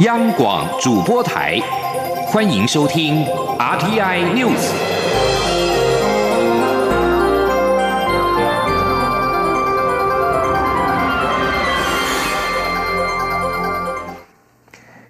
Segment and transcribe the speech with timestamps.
[0.00, 1.56] 央广主播台，
[2.26, 3.24] 欢迎收听
[3.56, 4.72] RTI News。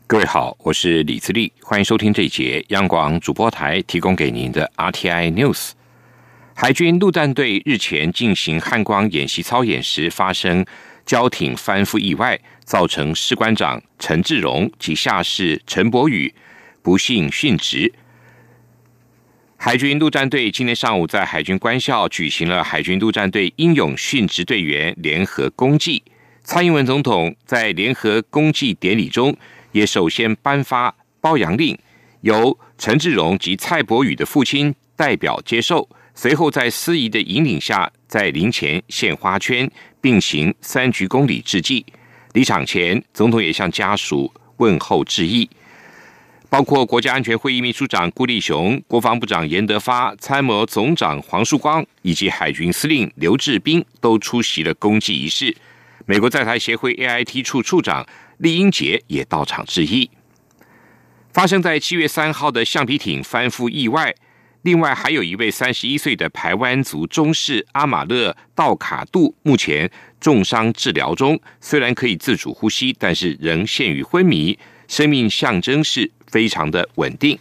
[0.06, 5.70] 各位好，我是李自立，欢迎收听这一节央广主播台提供给您的 RTI News。
[6.52, 10.66] 海军陆战队日前进行汉光演习操演时，发生
[11.06, 16.34] 交艇翻覆意外，造成士官长陈志荣及下士陈柏宇
[16.82, 17.92] 不幸殉职。
[19.56, 26.02] 海军陆战队今天上午在海军官校举行了海军陆战队英勇殉职队员联合公祭。
[26.42, 29.34] 蔡英文总统在联合公祭典礼中，
[29.72, 31.78] 也首先颁发褒扬令，
[32.20, 35.88] 由陈志荣及蔡伯宇的父亲代表接受。
[36.14, 39.70] 随后，在司仪的引领下，在灵前献花圈，
[40.02, 41.86] 并行三鞠躬礼致祭。
[42.34, 45.48] 离场前，总统也向家属问候致意。
[46.50, 55.56] 包括国家安全会议秘书长顾立雄、国防部长严德发、参谋总长黄树光以及海军司令刘志斌都出席了公祭仪式。
[56.06, 58.04] 美国在台协会 AIT 处处长
[58.38, 60.10] 厉英杰也到场致意。
[61.32, 64.14] 发生在七月三号的橡皮艇翻覆意外。
[64.64, 71.38] 另外，还有一位三十一岁的台湾族中士阿马勒道卡杜，目前重伤治疗中。
[71.60, 74.58] 虽然可以自主呼吸，但是仍陷于昏迷，
[74.88, 77.38] 生命象征是非常的稳定。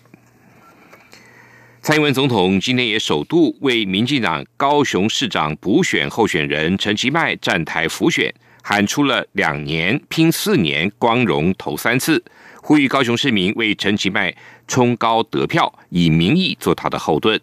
[1.82, 12.22] 蔡英文总统今天也首度为民进党高雄市长补选候选人陈其迈站台辅选，喊出了两年拼四年，光荣投三次。
[12.66, 14.34] 呼吁高雄市民为陈其迈
[14.68, 17.40] 冲高得票，以民意做他的后盾。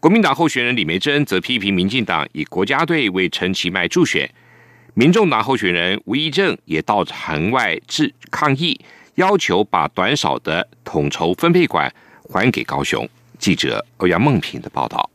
[0.00, 4.28] 国民党候选人李梅珍则批评民进党以国家队为陈其迈助选。
[4.94, 8.78] 民众党候选人吴益政也到城外致抗议，
[9.14, 11.92] 要求把短少的统筹分配款
[12.28, 13.08] 还给高雄。
[13.38, 15.11] 记者欧阳梦平的报道。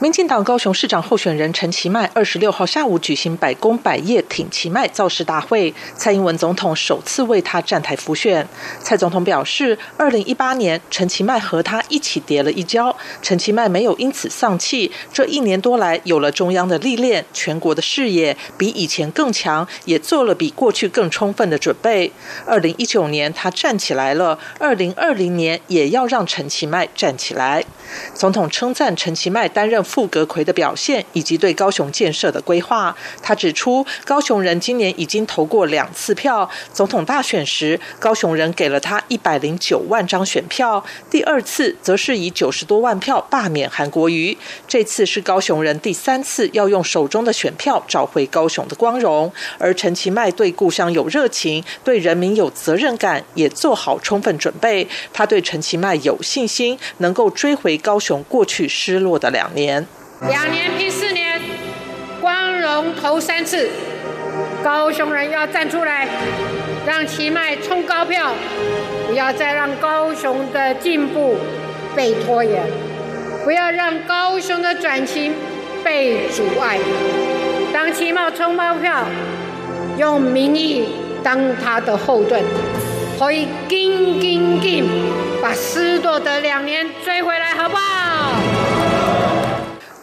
[0.00, 8.46] 民进党高雄市长候选人陈其迈二十六号下午举行百工百业挺其迈造势大会，蔡英文总统首次为他站台辅选。
[8.82, 14.90] 蔡总统表示，二零一八年陈其迈和他一起跌了一跤，陈其迈没有因此丧气。
[15.12, 22.10] 这一年多来，有了中央的历练，全国的视野比以前更强，也做了比过去更充分的准备。
[22.44, 27.64] 二零一九年他站起来了，二零二零年也要让陈其迈站起来。
[28.12, 29.83] 总统称赞陈其迈担任。
[29.84, 36.48] 傅格奎的表现以及对高雄建设的规划，他指出，高雄人今年已经投过两次票。
[36.72, 44.36] 总统大选时，高雄人给了他一百零九万张选票；第二次则是以九十多万票罢免韩国瑜。
[44.66, 49.32] 这次是高雄人第三次要用手中的选票找回高雄的光荣。
[49.58, 54.86] 而陈其迈对故乡有热情，对人民有责任感，也做好充分准备。
[55.12, 59.73] 他对陈其迈有信心，能够追回高雄过去失落的两年。
[60.28, 61.40] 两年拼四年，
[62.20, 63.68] 光荣投三次，
[64.62, 66.08] 高雄人要站出来，
[66.86, 68.32] 让奇迈冲高票，
[69.06, 71.36] 不要再让高雄的进步
[71.94, 72.62] 被拖延，
[73.44, 75.34] 不要让高雄的转型
[75.82, 76.78] 被阻碍。
[77.72, 79.04] 当奇茂冲高票，
[79.98, 80.88] 用民意
[81.22, 82.42] 当他的后盾，
[83.18, 84.88] 可以紧紧紧
[85.42, 88.73] 把失落的两年追回来，好不好？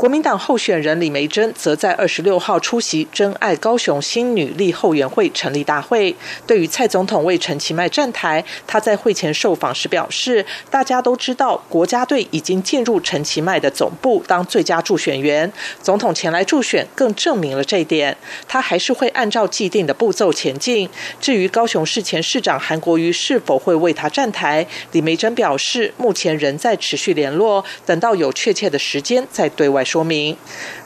[0.01, 6.15] 国民党候选人李梅珍则在二十六号出席真爱高雄新女力后援会成立大会。
[6.47, 15.53] 对于蔡总统为陈其迈站台，他在会前受访时表示：“大家都知道，国家队已经进入陈其迈的总部当最佳助选员。
[15.83, 18.17] 总统前来助选，更证明了这一点。
[18.47, 20.89] 他还是会按照既定的步骤前进。
[21.19, 30.37] 至于高雄市前市长韩国瑜是否会为他站台，李梅珍表示，目前仍在持续联络，等到有确切的时间再对外。”说明。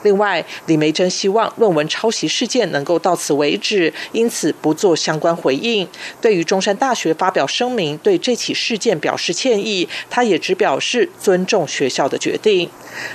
[0.02, 5.86] 另外，李梅珍希望论文抄袭事件能够到此为止，因此不做相关回应。
[6.20, 12.68] 对于中山大学发表声明，对这起事件表示歉意，他也只表示尊重学校的决定。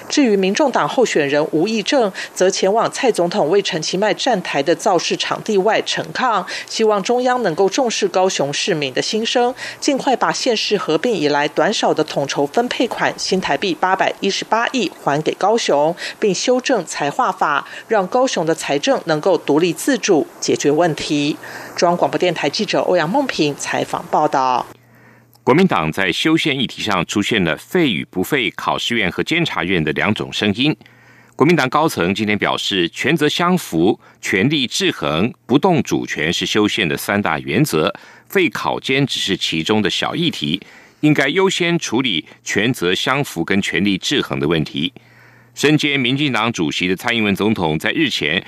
[0.07, 15.80] 至于民众党候选人吴益政，则前往蔡总统为陈其迈站台的造势场地外陈抗，希望中央能够重视高雄市民的心声，尽快把县市合并以来短少的统筹分配款新台币八百一十八亿还给高雄，
[16.19, 21.37] 并修正财划法，让高雄的财政能够独立自主解决问题。
[21.75, 24.65] 中央广播电台记者欧阳梦平采访报道。
[25.43, 30.75] 国民党在修宪议题上出现了废与不废考试院和监察院的两种声音。
[31.35, 37.91] 国民党高层今天表示，权责相符、权力制衡、不动主权是修宪的三大原则，
[38.27, 40.61] 废考监只是其中的小议题，
[40.99, 44.93] 应该优先处理权责相符跟权力制衡的问题。
[45.53, 48.43] 身兼民进党主席的蔡英文总统在日前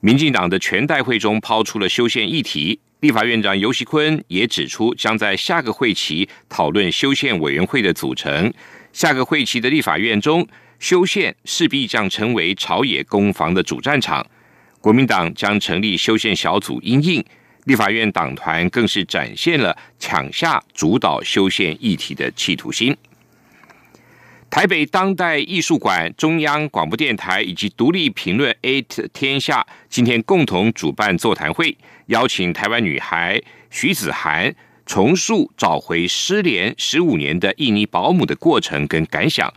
[0.00, 8.52] 民进党的全代会中抛出了修宪议题，立法院长游锡坤也指出，将在下个会期讨论修宪委员会的组成。
[8.92, 10.46] 下个会期的立法院中。
[10.78, 14.26] 修宪势必将成为朝野攻防的主战场，
[14.80, 17.22] 国民党将成立修宪小组应应，
[17.64, 22.96] 立法院党团更是展现了抢下主导修宪议题的企图心。
[24.50, 34.52] 台北当代艺术馆、中央广播电台以及独立评论 AT 天下今天共同主办座谈会，邀请台湾女孩徐子涵
[34.84, 39.52] 重述找回失联十五年的印尼保姆的过程跟感想。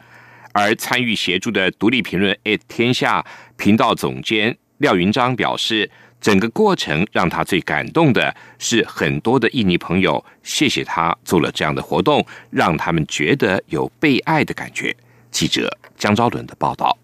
[0.52, 3.26] 而参与协助的独立评论 at 天下
[3.58, 5.90] 频道总监廖云章表示，
[6.24, 14.96] 整个过程让他最感动的是很多的印尼朋友谢谢他做了这样的活动，让他们觉得有被爱的感觉。
[15.32, 16.98] 记者江昭伦的报道。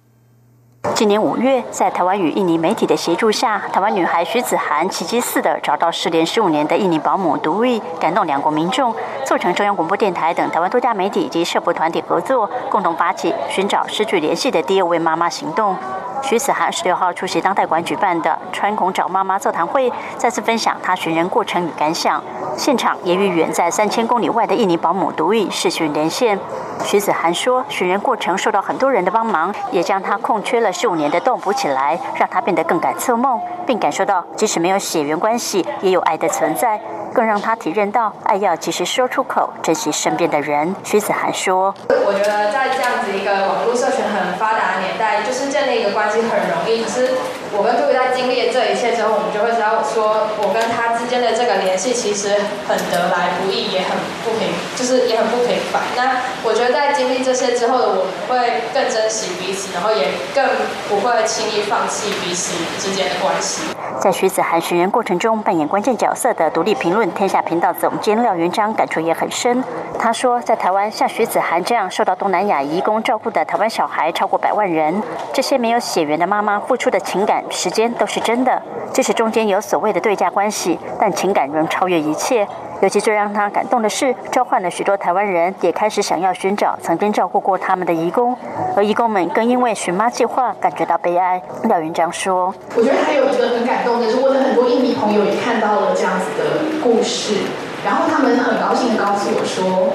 [0.95, 8.95] 今年五月，在台湾与印尼媒体的协助下，台湾女孩徐子涵奇迹似的找到失联十五年的印尼保姆独立，感动两国民众，
[9.25, 15.75] 促成中央广播电台等台湾多家媒体以及社福团体合作，共同发起寻找失去联系的第二位妈妈行动。
[16.21, 22.21] 徐子涵十六号出席当代馆举办的“穿孔找妈妈”座谈会，再次分享她寻人过程与感想。
[22.56, 26.38] 现场也与远在三千公里外的印尼保姆独立视讯连线。
[26.83, 36.80] 徐子涵说，寻人过程受到很多人的帮忙，也将她空缺了十五年的洞补起来，让她变得更敢做梦，并感受到即使没有血缘关系，也有爱的存在。
[37.19, 40.74] 更让他体认到爱要及时说出口，珍惜身边的人。
[40.86, 41.75] 徐子涵说
[42.07, 46.81] ：“我觉得在这样子一个网络社群很发达的年代，就是建立一个关系很容易。
[46.81, 47.19] 可是
[47.51, 52.39] 我跟杜宇在经历了这一切之后，我们就会知道，说我跟他之间的这个联系其实
[52.69, 54.48] 很得来不易，也很不平，
[54.80, 55.83] 就是也很不平凡。
[56.00, 60.39] 那我觉得在经历这些之后的我们会更珍惜彼此，然后也更
[60.88, 69.63] 不会轻易放弃彼此之间的关系。”在徐子涵寻人过程中扮演关键角色的独立评论天下频道总监廖云章感触也很深。
[69.97, 75.01] 他说，在台湾像徐子涵这样受到东南亚移工照顾的台湾小孩超过百万人，
[75.33, 78.61] 这些没有血缘的妈妈付出的情感、时间都是真的。
[78.91, 82.47] 即使中间有所谓的对价关系，但情感仍超越一切。
[82.81, 88.35] 尤其最让他感动的是，召唤了许多台湾人也开始想要寻找曾经照顾过他们的义工，
[88.75, 91.41] 而义工们更因为寻妈计划感觉到悲哀。
[91.63, 97.35] 廖云章说：“我觉得还有一个很感动的是，我的很多印尼朋友也看到了这样子的故事，
[97.83, 99.91] 然后他们很高兴的告诉我说，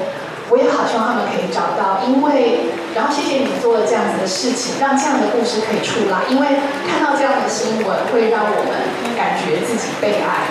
[0.51, 6.47] 我也好希望他们可以找到，因为，然后谢谢你做了这样子的事情，让这样的故事可以出来，因为
[6.87, 10.45] 看到这样的新闻会让我们感觉自己被爱。”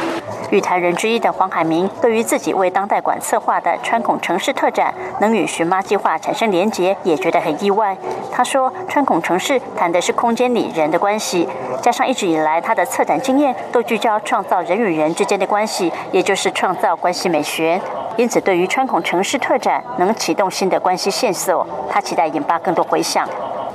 [0.54, 7.98] 玉台人之一的黄海明，对于自己为当代馆策划的川孔城市特展能与寻妈计划产生连结，也觉得很意外。
[8.32, 11.50] 他说，川孔城市谈的是空间里人的关系，
[11.82, 17.82] 加上一直以来他的策展经验都聚焦创造人与人之间的关系，也就是创造关系美学。
[18.16, 23.28] 因此，对于川孔城市特展能启动新的关系线索，他期待引发更多回响。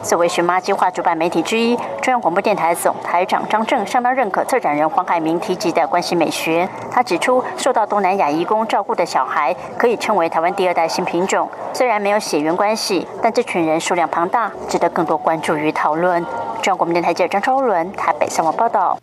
[0.03, 6.69] 作为“寻妈计划”主办媒体之一，中央广播电台总台长张正相当认可策展人黄海明提及的关系美学。
[6.91, 11.51] 他指出，受到东南亚移工照顾的小孩可以称为台湾第二代新品种。
[11.75, 16.22] 虽然没有血缘关系，但这群人数量庞大，值得更多关注与讨论。
[16.63, 18.99] 中央广播电台记者张超伦台北新闻报道。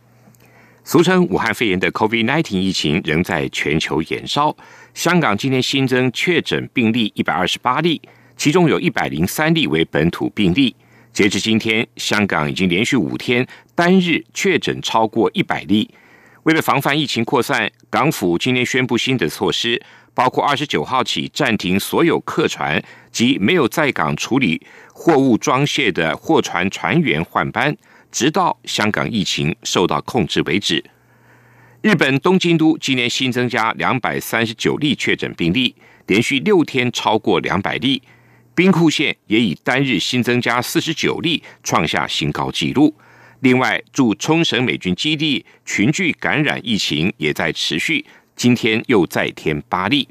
[0.84, 4.55] 俗称武汉肺炎的 COVID-19 疫情仍在全球延烧。
[4.93, 8.01] 香港今天新增确诊病例一百二十八例，
[8.38, 10.75] 其中有一百零三例为本土病例。
[11.15, 15.89] 截至今天，香港已经连续五天单日确诊超过一百例。
[16.43, 19.81] 为了防范疫情扩散，港府今天宣布新的措施，
[20.13, 27.74] 包括二十九号起暂停所有客船及没有在港处理货物装卸的货船船员换班，
[28.12, 30.84] 直到香港疫情受到控制为止。
[31.81, 35.74] 日本东京都今年新增加两百三十九例确诊病例，
[36.07, 38.01] 连续六天超过两百例。
[38.55, 42.95] 兵库县也以单日新增加四十九例创下新高纪录。
[43.41, 48.03] 另外，驻冲绳美军基地群聚感染疫情也在持续，
[48.35, 50.07] 今天又再添八例。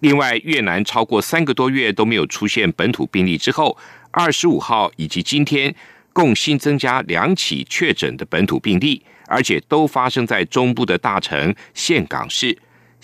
[0.00, 3.76] 另外，越南超过三个多月都没有出现本土病例之后，
[4.10, 5.74] 二十五号以及今天
[6.14, 12.56] 共新增加两起确诊的本土病例，而且都发生在中部的大城岘港市。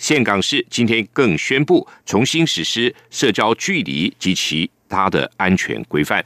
[0.03, 6.21] 岘港市今天更宣布重新实施社交距离及其他的安全规范。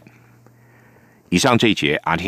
[1.29, 2.25] 以上这一节，阿天。